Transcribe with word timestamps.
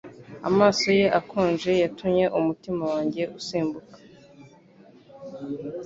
Amaso 0.49 0.87
ye 0.99 1.05
akonje 1.19 1.71
yatumye 1.83 2.25
umutima 2.39 2.83
wanjye 2.93 3.23
usimbuka. 3.37 3.97